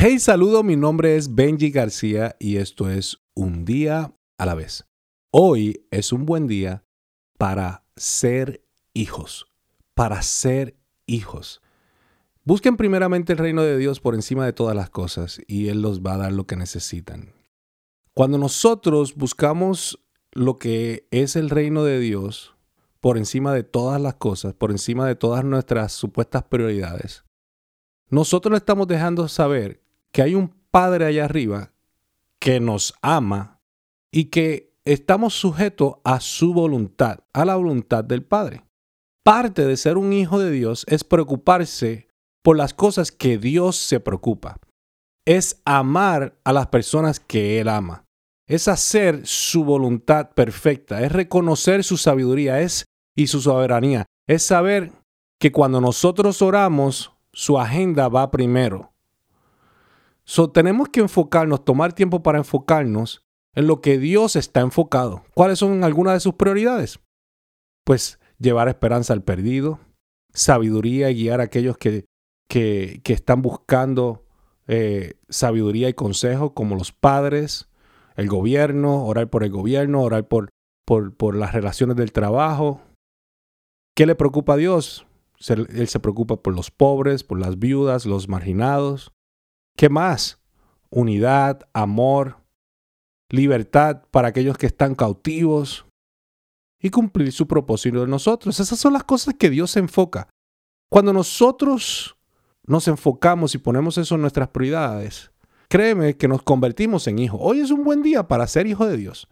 [0.00, 4.86] Hey, saludo, mi nombre es Benji García y esto es Un día a la vez.
[5.32, 6.84] Hoy es un buen día
[7.36, 8.64] para ser
[8.94, 9.48] hijos,
[9.94, 10.76] para ser
[11.06, 11.60] hijos.
[12.44, 16.00] Busquen primeramente el reino de Dios por encima de todas las cosas y Él los
[16.00, 17.32] va a dar lo que necesitan.
[18.14, 19.98] Cuando nosotros buscamos
[20.30, 22.54] lo que es el reino de Dios
[23.00, 27.24] por encima de todas las cosas, por encima de todas nuestras supuestas prioridades,
[28.10, 31.72] nosotros estamos dejando saber que hay un Padre allá arriba
[32.38, 33.60] que nos ama
[34.10, 38.64] y que estamos sujetos a su voluntad, a la voluntad del Padre.
[39.22, 42.08] Parte de ser un hijo de Dios es preocuparse
[42.42, 44.58] por las cosas que Dios se preocupa.
[45.24, 48.04] Es amar a las personas que Él ama.
[48.46, 51.02] Es hacer su voluntad perfecta.
[51.02, 54.06] Es reconocer su sabiduría es, y su soberanía.
[54.26, 54.92] Es saber
[55.38, 58.92] que cuando nosotros oramos, su agenda va primero.
[60.52, 63.22] Tenemos que enfocarnos, tomar tiempo para enfocarnos
[63.54, 65.24] en lo que Dios está enfocado.
[65.34, 67.00] ¿Cuáles son algunas de sus prioridades?
[67.84, 69.80] Pues llevar esperanza al perdido,
[70.32, 72.04] sabiduría y guiar a aquellos que,
[72.48, 74.26] que, están buscando
[74.66, 77.68] eh, sabiduría y consejo, como los padres,
[78.16, 80.50] el gobierno, orar por el gobierno, orar por,
[80.86, 82.82] por, por las relaciones del trabajo.
[83.96, 85.06] ¿Qué le preocupa a Dios?
[85.48, 89.12] Él se preocupa por los pobres, por las viudas, los marginados.
[89.78, 90.40] ¿Qué más?
[90.90, 92.38] Unidad, amor,
[93.30, 95.86] libertad para aquellos que están cautivos
[96.82, 98.58] y cumplir su propósito de nosotros.
[98.58, 100.28] Esas son las cosas que Dios enfoca.
[100.90, 102.16] Cuando nosotros
[102.66, 105.30] nos enfocamos y ponemos eso en nuestras prioridades,
[105.68, 107.38] créeme que nos convertimos en hijos.
[107.40, 109.28] Hoy es un buen día para ser hijo de Dios,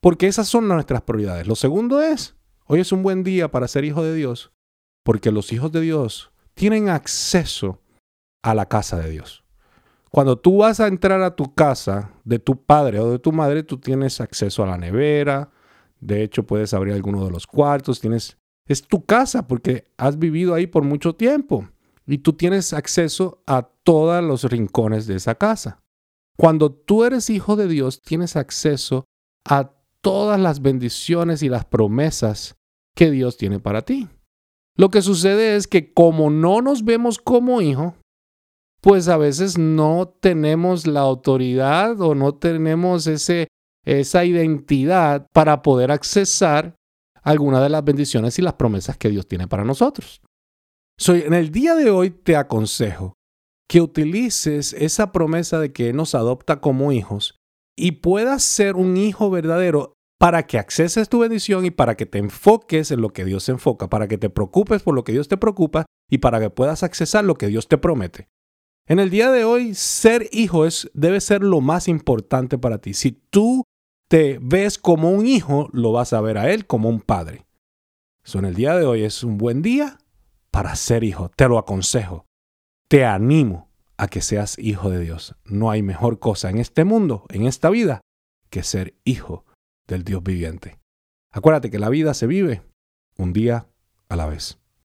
[0.00, 1.46] porque esas son nuestras prioridades.
[1.46, 4.50] Lo segundo es, hoy es un buen día para ser hijo de Dios,
[5.02, 7.82] porque los hijos de Dios tienen acceso
[8.42, 9.43] a la casa de Dios.
[10.14, 13.64] Cuando tú vas a entrar a tu casa de tu padre o de tu madre,
[13.64, 15.50] tú tienes acceso a la nevera.
[15.98, 17.98] De hecho, puedes abrir alguno de los cuartos.
[17.98, 21.68] Tienes, es tu casa porque has vivido ahí por mucho tiempo
[22.06, 25.80] y tú tienes acceso a todos los rincones de esa casa.
[26.36, 29.06] Cuando tú eres hijo de Dios, tienes acceso
[29.44, 32.54] a todas las bendiciones y las promesas
[32.94, 34.08] que Dios tiene para ti.
[34.76, 37.96] Lo que sucede es que como no nos vemos como hijo,
[38.84, 43.48] pues a veces no tenemos la autoridad o no tenemos ese,
[43.82, 46.76] esa identidad para poder accesar
[47.22, 50.20] alguna de las bendiciones y las promesas que Dios tiene para nosotros.
[50.98, 53.14] Soy en el día de hoy te aconsejo
[53.70, 57.38] que utilices esa promesa de que nos adopta como hijos
[57.78, 62.18] y puedas ser un hijo verdadero para que acceses tu bendición y para que te
[62.18, 65.38] enfoques en lo que Dios enfoca, para que te preocupes por lo que Dios te
[65.38, 68.28] preocupa y para que puedas accesar lo que Dios te promete.
[68.86, 72.92] En el día de hoy, ser hijo es, debe ser lo más importante para ti.
[72.92, 73.64] Si tú
[74.08, 77.46] te ves como un hijo, lo vas a ver a él como un padre.
[78.24, 79.98] So, en el día de hoy es un buen día
[80.50, 81.30] para ser hijo.
[81.34, 82.26] Te lo aconsejo.
[82.88, 85.34] Te animo a que seas hijo de Dios.
[85.44, 88.02] No hay mejor cosa en este mundo, en esta vida,
[88.50, 89.46] que ser hijo
[89.86, 90.78] del Dios viviente.
[91.30, 92.62] Acuérdate que la vida se vive
[93.16, 93.66] un día
[94.08, 94.58] a la vez.